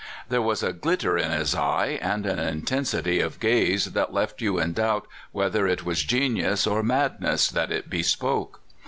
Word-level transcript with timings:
There 0.29 0.41
was 0.41 0.63
a 0.63 0.73
glitter 0.73 1.15
in 1.15 1.29
his 1.29 1.53
eye, 1.53 1.99
and 2.01 2.25
an 2.25 2.39
in 2.39 2.63
tensity 2.63 3.19
of 3.23 3.39
gaze 3.39 3.85
that 3.91 4.11
left 4.11 4.41
you 4.41 4.57
in 4.57 4.73
doubt 4.73 5.05
whether 5.31 5.67
it 5.67 5.85
was 5.85 6.01
genius 6.01 6.65
or 6.65 6.81
madness 6.81 7.47
that 7.49 7.71
it 7.71 7.87
bespoke. 7.87 8.61